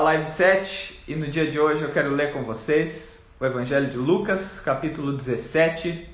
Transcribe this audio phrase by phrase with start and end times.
[0.00, 3.90] à live 7 e no dia de hoje eu quero ler com vocês o Evangelho
[3.90, 6.08] de Lucas, capítulo 17,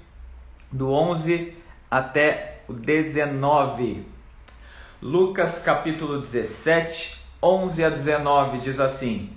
[0.73, 1.57] do 11
[1.89, 4.05] até o 19.
[5.01, 9.31] Lucas, capítulo 17, 11 a 19 diz assim: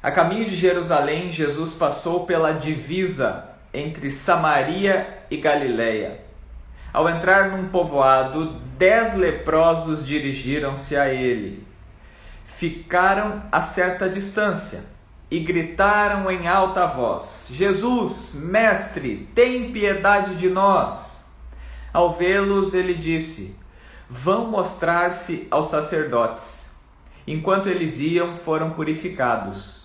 [0.00, 6.20] A caminho de Jerusalém, Jesus passou pela divisa entre Samaria e Galiléia.
[6.92, 11.71] Ao entrar num povoado, dez leprosos dirigiram-se a ele
[12.56, 14.84] ficaram a certa distância
[15.30, 21.24] e gritaram em alta voz: Jesus, mestre, tem piedade de nós.
[21.92, 23.56] Ao vê-los, ele disse:
[24.08, 26.76] Vão mostrar-se aos sacerdotes.
[27.26, 29.82] Enquanto eles iam, foram purificados.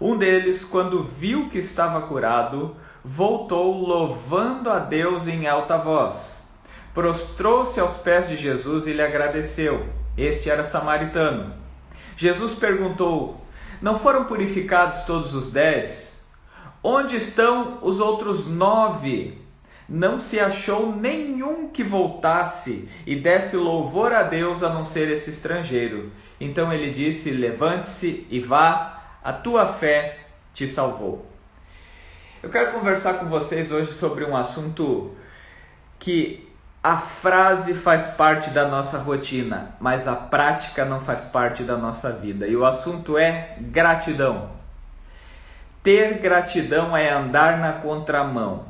[0.00, 6.48] Um deles, quando viu que estava curado, voltou louvando a Deus em alta voz.
[6.94, 9.86] Prostrou-se aos pés de Jesus e lhe agradeceu.
[10.16, 11.61] Este era samaritano.
[12.16, 13.44] Jesus perguntou:
[13.80, 16.24] Não foram purificados todos os dez?
[16.82, 19.38] Onde estão os outros nove?
[19.88, 25.30] Não se achou nenhum que voltasse e desse louvor a Deus a não ser esse
[25.30, 26.10] estrangeiro.
[26.40, 31.26] Então ele disse: Levante-se e vá, a tua fé te salvou.
[32.42, 35.14] Eu quero conversar com vocês hoje sobre um assunto
[35.98, 36.51] que
[36.82, 42.10] a frase faz parte da nossa rotina, mas a prática não faz parte da nossa
[42.10, 42.46] vida.
[42.48, 44.50] E o assunto é gratidão.
[45.80, 48.64] Ter gratidão é andar na contramão.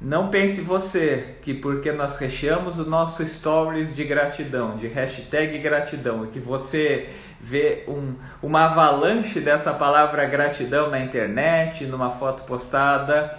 [0.00, 6.24] Não pense você que porque nós recheamos o nosso stories de gratidão, de hashtag gratidão,
[6.24, 13.38] e que você vê um, uma avalanche dessa palavra gratidão na internet, numa foto postada,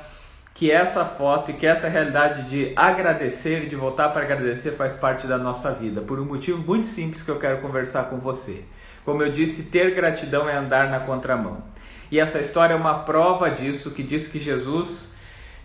[0.53, 5.25] que essa foto e que essa realidade de agradecer de voltar para agradecer faz parte
[5.25, 8.63] da nossa vida, por um motivo muito simples que eu quero conversar com você.
[9.03, 11.63] Como eu disse, ter gratidão é andar na contramão.
[12.11, 15.15] E essa história é uma prova disso, que diz que Jesus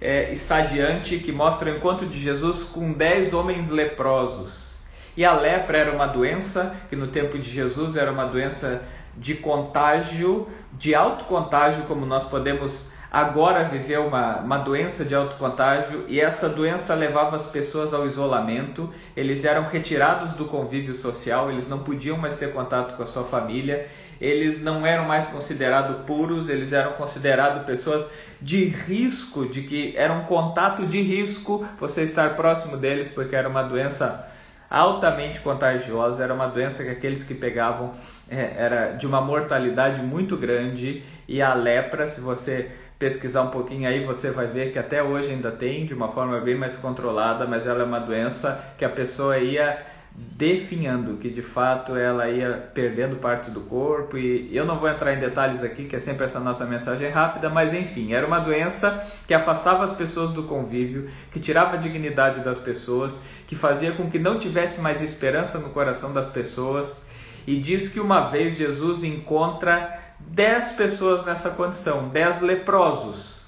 [0.00, 4.78] é, está diante, que mostra o encontro de Jesus com dez homens leprosos.
[5.16, 8.82] E a lepra era uma doença que no tempo de Jesus era uma doença
[9.16, 15.37] de contágio, de alto contágio, como nós podemos agora viveu uma, uma doença de alto
[15.37, 21.50] contágio e essa doença levava as pessoas ao isolamento, eles eram retirados do convívio social,
[21.50, 23.88] eles não podiam mais ter contato com a sua família,
[24.21, 28.06] eles não eram mais considerados puros, eles eram considerados pessoas
[28.38, 33.48] de risco, de que era um contato de risco você estar próximo deles, porque era
[33.48, 34.31] uma doença
[34.69, 37.93] altamente contagiosa, era uma doença que aqueles que pegavam
[38.28, 41.03] é, era de uma mortalidade muito grande.
[41.28, 45.30] E a lepra, se você pesquisar um pouquinho aí, você vai ver que até hoje
[45.30, 48.88] ainda tem, de uma forma bem mais controlada, mas ela é uma doença que a
[48.88, 49.84] pessoa ia
[50.18, 55.12] definhando, que de fato ela ia perdendo partes do corpo e eu não vou entrar
[55.12, 59.06] em detalhes aqui, que é sempre essa nossa mensagem rápida, mas enfim, era uma doença
[59.26, 64.10] que afastava as pessoas do convívio, que tirava a dignidade das pessoas, que fazia com
[64.10, 67.06] que não tivesse mais esperança no coração das pessoas.
[67.46, 73.47] E diz que uma vez Jesus encontra dez pessoas nessa condição, dez leprosos.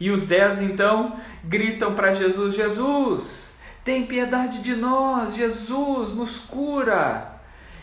[0.00, 7.32] E os dez então gritam para Jesus: Jesus, tem piedade de nós, Jesus, nos cura.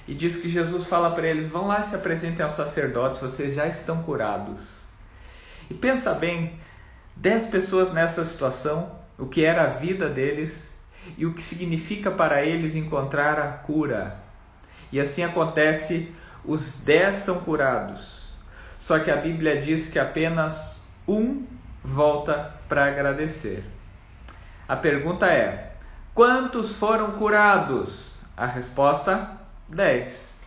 [0.07, 3.67] E diz que Jesus fala para eles: vão lá se apresentem aos sacerdotes, vocês já
[3.67, 4.87] estão curados.
[5.69, 6.59] E pensa bem,
[7.15, 10.77] dez pessoas nessa situação, o que era a vida deles
[11.17, 14.17] e o que significa para eles encontrar a cura.
[14.91, 16.13] E assim acontece
[16.45, 18.21] os dez são curados.
[18.79, 21.45] Só que a Bíblia diz que apenas um
[21.83, 23.63] volta para agradecer.
[24.67, 25.73] A pergunta é:
[26.13, 28.23] quantos foram curados?
[28.35, 29.37] A resposta:
[29.69, 30.41] dez.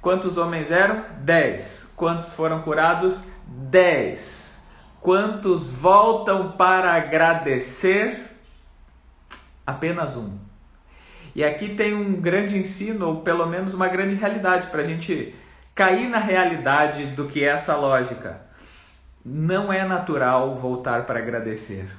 [0.00, 1.04] Quantos homens eram?
[1.18, 1.92] Dez.
[1.94, 3.28] Quantos foram curados?
[3.46, 4.66] Dez.
[5.00, 8.36] Quantos voltam para agradecer?
[9.66, 10.49] Apenas um.
[11.34, 15.34] E aqui tem um grande ensino, ou pelo menos uma grande realidade para a gente
[15.74, 18.40] cair na realidade do que é essa lógica.
[19.24, 21.90] Não é natural voltar para agradecer.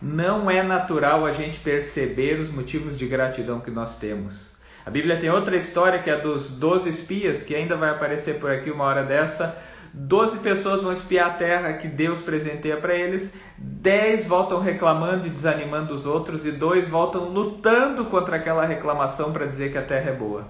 [0.00, 4.60] Não é natural a gente perceber os motivos de gratidão que nós temos.
[4.84, 8.50] A Bíblia tem outra história que é dos doze espias, que ainda vai aparecer por
[8.50, 9.62] aqui uma hora dessa,
[9.94, 15.30] Doze pessoas vão espiar a terra que Deus presenteia para eles, dez voltam reclamando e
[15.30, 20.10] desanimando os outros, e dois voltam lutando contra aquela reclamação para dizer que a terra
[20.10, 20.46] é boa.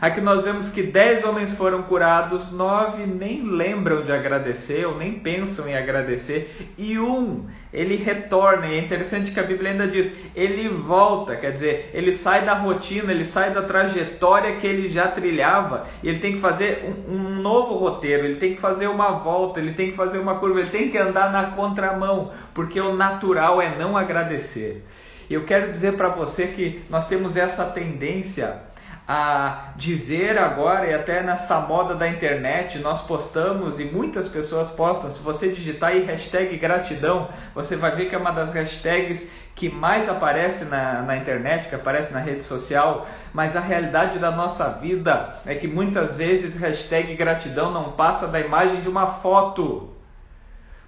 [0.00, 5.14] Aqui nós vemos que dez homens foram curados, nove nem lembram de agradecer ou nem
[5.14, 8.66] pensam em agradecer, e um ele retorna.
[8.66, 12.52] E é interessante que a Bíblia ainda diz: ele volta, quer dizer, ele sai da
[12.52, 17.14] rotina, ele sai da trajetória que ele já trilhava, e ele tem que fazer um,
[17.14, 20.60] um novo roteiro, ele tem que fazer uma volta, ele tem que fazer uma curva,
[20.60, 24.84] ele tem que andar na contramão, porque o natural é não agradecer.
[25.30, 28.60] Eu quero dizer para você que nós temos essa tendência
[29.08, 35.10] a dizer agora, e até nessa moda da internet, nós postamos e muitas pessoas postam.
[35.10, 39.70] Se você digitar aí hashtag gratidão, você vai ver que é uma das hashtags que
[39.70, 44.70] mais aparece na, na internet, que aparece na rede social, mas a realidade da nossa
[44.70, 49.94] vida é que muitas vezes hashtag gratidão não passa da imagem de uma foto,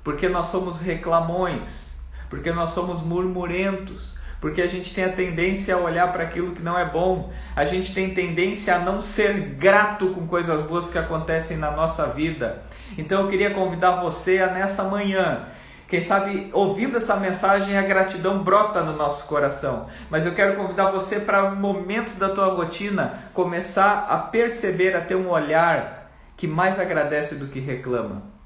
[0.03, 1.97] porque nós somos reclamões,
[2.29, 6.63] porque nós somos murmurentos, porque a gente tem a tendência a olhar para aquilo que
[6.63, 10.99] não é bom, a gente tem tendência a não ser grato com coisas boas que
[10.99, 12.63] acontecem na nossa vida.
[12.97, 15.47] Então eu queria convidar você a nessa manhã,
[15.89, 19.87] quem sabe ouvindo essa mensagem a gratidão brota no nosso coração.
[20.11, 25.15] Mas eu quero convidar você para momentos da tua rotina começar a perceber, a ter
[25.15, 28.38] um olhar que mais agradece do que reclama.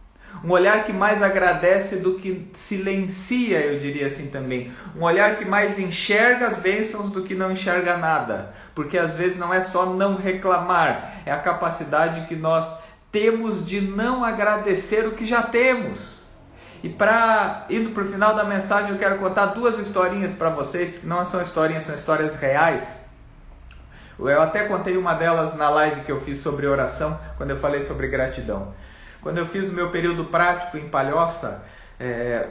[0.45, 4.73] Um olhar que mais agradece do que silencia, eu diria assim também.
[4.97, 8.53] Um olhar que mais enxerga as bênçãos do que não enxerga nada.
[8.75, 12.83] Porque às vezes não é só não reclamar, é a capacidade que nós
[13.13, 16.33] temos de não agradecer o que já temos.
[16.83, 20.99] E para indo para o final da mensagem, eu quero contar duas historinhas para vocês,
[20.99, 23.01] que não são historinhas, são histórias reais.
[24.19, 27.83] Eu até contei uma delas na live que eu fiz sobre oração, quando eu falei
[27.83, 28.73] sobre gratidão.
[29.23, 31.65] Quando eu fiz o meu período prático em Palhoça,
[31.99, 32.47] é,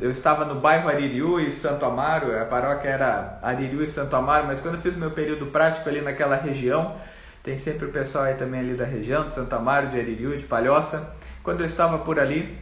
[0.00, 4.46] eu estava no bairro Aririu e Santo Amaro, a paróquia era Aririu e Santo Amaro,
[4.46, 6.96] mas quando eu fiz o meu período prático ali naquela região,
[7.42, 10.44] tem sempre o pessoal aí também ali da região, de Santo Amaro, de Aririu, de
[10.44, 11.16] Palhoça.
[11.42, 12.58] Quando eu estava por ali,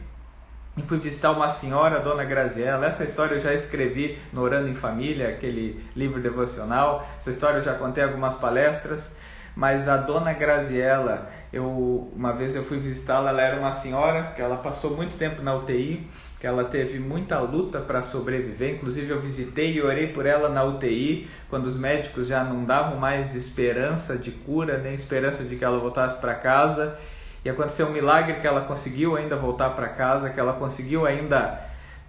[0.77, 2.85] e fui visitar uma senhora, dona Graziella.
[2.85, 7.07] Essa história eu já escrevi no Orando em Família, aquele livro devocional.
[7.17, 9.13] Essa história eu já contei algumas palestras.
[9.53, 14.41] Mas a dona Graziella, eu uma vez eu fui visitá-la, ela era uma senhora que
[14.41, 16.07] ela passou muito tempo na UTI,
[16.39, 18.75] que ela teve muita luta para sobreviver.
[18.75, 22.97] Inclusive eu visitei e orei por ela na UTI, quando os médicos já não davam
[22.97, 26.97] mais esperança de cura, nem esperança de que ela voltasse para casa.
[27.43, 31.59] E aconteceu um milagre que ela conseguiu ainda voltar para casa, que ela conseguiu ainda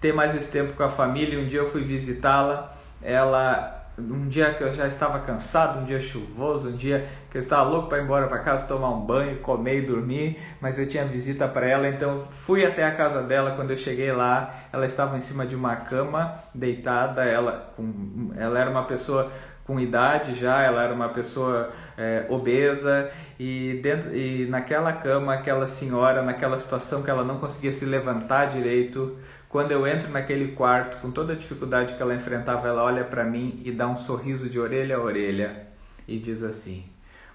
[0.00, 1.40] ter mais esse tempo com a família.
[1.40, 6.00] Um dia eu fui visitá-la, ela um dia que eu já estava cansado, um dia
[6.00, 9.38] chuvoso, um dia que eu estava louco para ir embora para casa tomar um banho,
[9.40, 13.52] comer e dormir, mas eu tinha visita para ela, então fui até a casa dela.
[13.52, 17.24] Quando eu cheguei lá, ela estava em cima de uma cama, deitada.
[17.24, 19.30] Ela, com, ela era uma pessoa
[19.66, 25.66] com idade já, ela era uma pessoa é, obesa e, dentro, e naquela cama, aquela
[25.66, 29.16] senhora, naquela situação que ela não conseguia se levantar direito,
[29.52, 33.22] quando eu entro naquele quarto, com toda a dificuldade que ela enfrentava, ela olha para
[33.22, 35.66] mim e dá um sorriso de orelha a orelha
[36.08, 36.86] e diz assim: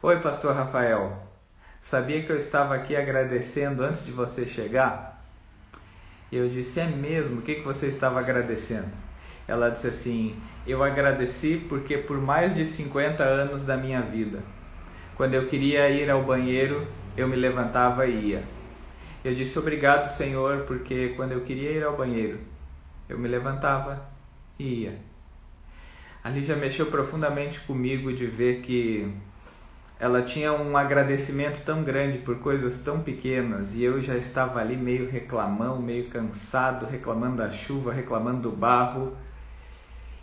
[0.01, 1.15] Oi, Pastor Rafael,
[1.79, 5.23] sabia que eu estava aqui agradecendo antes de você chegar?
[6.31, 7.37] Eu disse: É mesmo?
[7.37, 8.89] O que, que você estava agradecendo?
[9.47, 10.35] Ela disse assim:
[10.65, 14.39] Eu agradeci porque por mais de 50 anos da minha vida,
[15.15, 18.56] quando eu queria ir ao banheiro, eu me levantava e ia.
[19.27, 22.39] Eu disse obrigado, Senhor, porque quando eu queria ir ao banheiro,
[23.09, 24.07] eu me levantava
[24.57, 24.97] e ia.
[26.23, 29.13] Ali já mexeu profundamente comigo de ver que
[29.99, 34.77] ela tinha um agradecimento tão grande por coisas tão pequenas e eu já estava ali
[34.77, 39.11] meio reclamão, meio cansado, reclamando da chuva, reclamando do barro.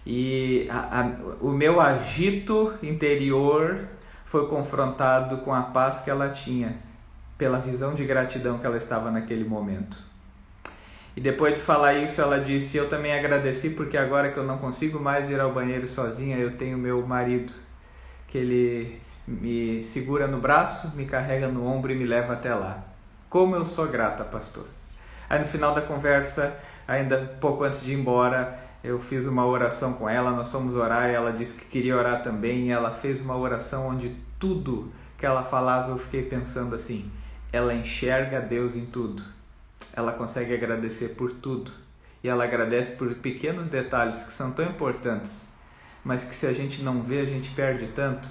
[0.06, 1.06] E a, a,
[1.42, 3.86] o meu agito interior
[4.24, 6.93] foi confrontado com a paz que ela tinha
[7.36, 9.96] pela visão de gratidão que ela estava naquele momento.
[11.16, 14.58] E depois de falar isso, ela disse: Eu também agradeci porque agora que eu não
[14.58, 17.52] consigo mais ir ao banheiro sozinha, eu tenho meu marido,
[18.26, 22.84] que ele me segura no braço, me carrega no ombro e me leva até lá.
[23.30, 24.66] Como eu sou grata, pastor.
[25.28, 29.94] Aí no final da conversa, ainda pouco antes de ir embora, eu fiz uma oração
[29.94, 32.66] com ela, nós fomos orar e ela disse que queria orar também.
[32.66, 37.10] E ela fez uma oração onde tudo que ela falava eu fiquei pensando assim:
[37.54, 39.22] ela enxerga Deus em tudo.
[39.92, 41.70] Ela consegue agradecer por tudo.
[42.20, 45.52] E ela agradece por pequenos detalhes que são tão importantes,
[46.02, 48.28] mas que se a gente não vê, a gente perde tanto.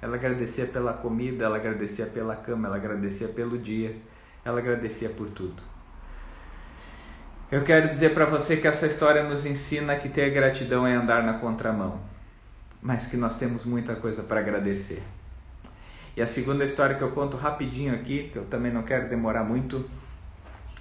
[0.00, 3.96] Ela agradecia pela comida, ela agradecia pela cama, ela agradecia pelo dia,
[4.44, 5.60] ela agradecia por tudo.
[7.50, 11.24] Eu quero dizer para você que essa história nos ensina que ter gratidão é andar
[11.24, 12.00] na contramão,
[12.80, 15.02] mas que nós temos muita coisa para agradecer.
[16.16, 19.44] E a segunda história que eu conto rapidinho aqui, que eu também não quero demorar
[19.44, 19.88] muito,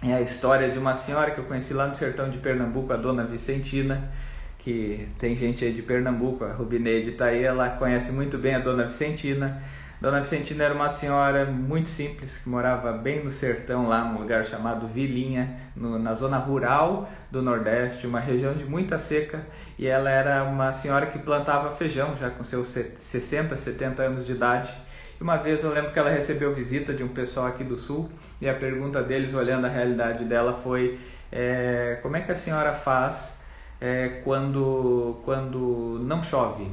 [0.03, 2.97] é a história de uma senhora que eu conheci lá no sertão de Pernambuco, a
[2.97, 4.11] dona Vicentina,
[4.57, 8.59] que tem gente aí de Pernambuco, a Rubineide está aí, ela conhece muito bem a
[8.59, 9.61] dona Vicentina.
[10.01, 14.43] Dona Vicentina era uma senhora muito simples que morava bem no sertão, lá num lugar
[14.45, 19.45] chamado Vilinha, no, na zona rural do Nordeste, uma região de muita seca.
[19.77, 24.31] E ela era uma senhora que plantava feijão já com seus 60, 70 anos de
[24.31, 24.73] idade.
[25.21, 28.09] Uma vez eu lembro que ela recebeu visita de um pessoal aqui do Sul
[28.41, 30.99] e a pergunta deles, olhando a realidade dela, foi:
[31.31, 33.39] é, como é que a senhora faz
[33.79, 36.67] é, quando, quando não chove?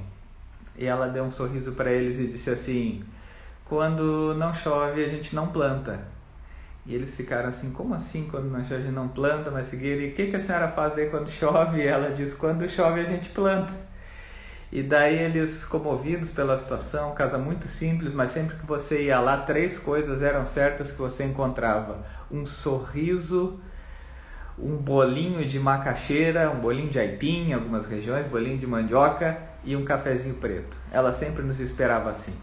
[0.77, 3.05] E ela deu um sorriso para eles e disse assim
[3.69, 6.01] quando não chove a gente não planta.
[6.87, 9.51] E eles ficaram assim, como assim quando não chove a gente não planta?
[9.51, 11.83] Mas seguiram, e o que, que a senhora faz daí quando chove?
[11.83, 13.88] E ela diz, quando chove a gente planta.
[14.71, 19.39] E daí eles, comovidos pela situação, casa muito simples, mas sempre que você ia lá,
[19.39, 23.59] três coisas eram certas que você encontrava: um sorriso,
[24.59, 29.75] um bolinho de macaxeira, um bolinho de aipim em algumas regiões, bolinho de mandioca e
[29.75, 30.77] um cafezinho preto.
[30.93, 32.37] Ela sempre nos esperava assim.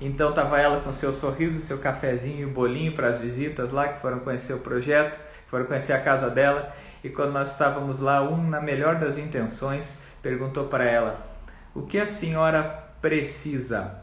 [0.00, 4.00] Então estava ela com seu sorriso, seu cafezinho e bolinho para as visitas lá que
[4.00, 5.18] foram conhecer o projeto,
[5.48, 6.74] foram conhecer a casa dela.
[7.04, 11.31] E quando nós estávamos lá, um na melhor das intenções perguntou para ela:
[11.74, 12.62] "O que a senhora
[13.00, 14.02] precisa?"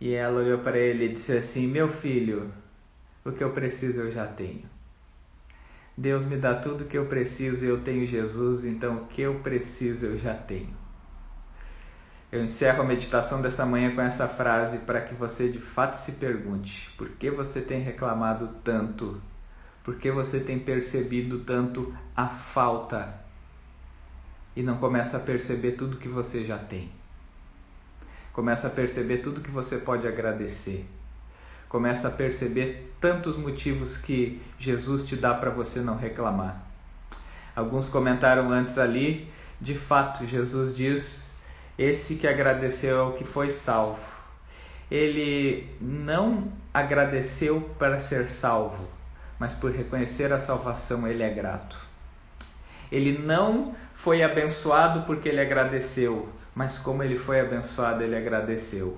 [0.00, 2.52] E ela olhou para ele e disse assim: "Meu filho,
[3.24, 4.64] o que eu preciso eu já tenho."
[5.96, 9.20] Deus me dá tudo o que eu preciso e eu tenho Jesus, então o que
[9.20, 10.74] eu preciso eu já tenho.
[12.32, 16.12] Eu encerro a meditação dessa manhã com essa frase para que você de fato se
[16.12, 19.20] pergunte: por que você tem reclamado tanto?
[19.82, 23.12] Por que você tem percebido tanto a falta
[24.54, 26.90] e não começa a perceber tudo que você já tem?
[28.32, 30.86] Começa a perceber tudo que você pode agradecer.
[31.68, 36.64] Começa a perceber tantos motivos que Jesus te dá para você não reclamar.
[37.54, 39.30] Alguns comentaram antes ali,
[39.60, 41.34] de fato, Jesus diz
[41.76, 44.20] esse que agradeceu ao que foi salvo.
[44.90, 48.88] Ele não agradeceu para ser salvo,
[49.38, 51.89] mas por reconhecer a salvação ele é grato.
[52.90, 58.96] Ele não foi abençoado porque ele agradeceu, mas como ele foi abençoado, ele agradeceu.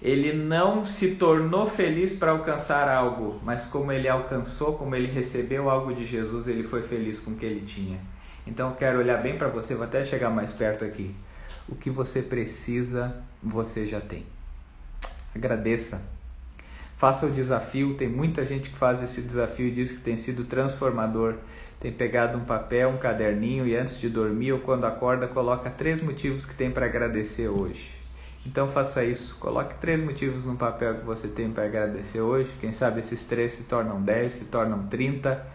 [0.00, 5.68] Ele não se tornou feliz para alcançar algo, mas como ele alcançou, como ele recebeu
[5.68, 7.98] algo de Jesus, ele foi feliz com o que ele tinha.
[8.46, 11.14] Então quero olhar bem para você, vou até chegar mais perto aqui.
[11.68, 14.24] O que você precisa, você já tem.
[15.34, 16.17] Agradeça.
[16.98, 17.94] Faça o desafio.
[17.94, 21.36] Tem muita gente que faz esse desafio e diz que tem sido transformador.
[21.78, 26.02] Tem pegado um papel, um caderninho e antes de dormir ou quando acorda, coloca três
[26.02, 27.92] motivos que tem para agradecer hoje.
[28.44, 29.36] Então faça isso.
[29.38, 32.50] Coloque três motivos no papel que você tem para agradecer hoje.
[32.60, 35.46] Quem sabe esses três se tornam dez, se tornam trinta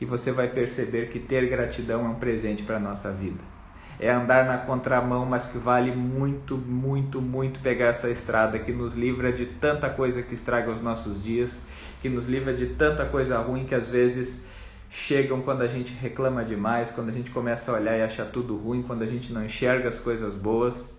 [0.00, 3.51] e você vai perceber que ter gratidão é um presente para a nossa vida
[3.98, 8.94] é andar na contramão, mas que vale muito, muito, muito pegar essa estrada que nos
[8.94, 11.62] livra de tanta coisa que estraga os nossos dias,
[12.00, 14.46] que nos livra de tanta coisa ruim que às vezes
[14.90, 18.56] chegam quando a gente reclama demais, quando a gente começa a olhar e achar tudo
[18.56, 20.98] ruim, quando a gente não enxerga as coisas boas,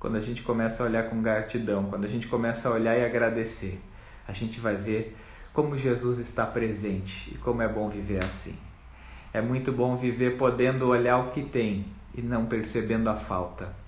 [0.00, 3.04] quando a gente começa a olhar com gratidão, quando a gente começa a olhar e
[3.04, 3.80] agradecer,
[4.26, 5.16] a gente vai ver
[5.52, 8.56] como Jesus está presente e como é bom viver assim.
[9.32, 13.82] É muito bom viver podendo olhar o que tem e não percebendo a falta.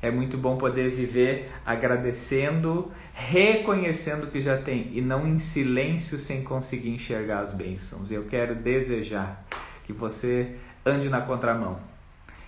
[0.00, 6.18] É muito bom poder viver agradecendo, reconhecendo o que já tem e não em silêncio
[6.18, 8.10] sem conseguir enxergar as bênçãos.
[8.10, 9.44] Eu quero desejar
[9.84, 10.54] que você
[10.86, 11.80] ande na contramão,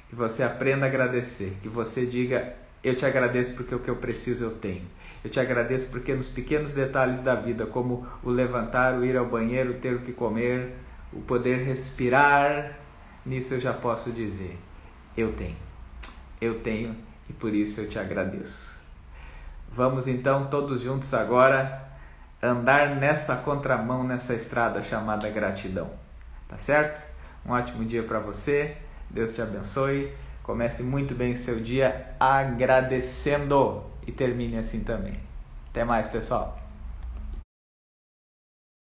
[0.08, 3.96] que você aprenda a agradecer, que você diga: Eu te agradeço porque o que eu
[3.96, 4.84] preciso eu tenho.
[5.24, 9.26] Eu te agradeço porque nos pequenos detalhes da vida, como o levantar, o ir ao
[9.26, 10.72] banheiro, ter o que comer,
[11.12, 12.78] o poder respirar,
[13.26, 14.56] nisso eu já posso dizer
[15.16, 15.56] eu tenho.
[16.40, 16.96] Eu tenho
[17.28, 18.78] e por isso eu te agradeço.
[19.72, 21.88] Vamos então todos juntos agora
[22.42, 25.90] andar nessa contramão, nessa estrada chamada gratidão.
[26.48, 27.00] Tá certo?
[27.46, 28.76] Um ótimo dia para você.
[29.08, 30.12] Deus te abençoe.
[30.42, 35.20] Comece muito bem o seu dia agradecendo e termine assim também.
[35.70, 36.59] Até mais, pessoal.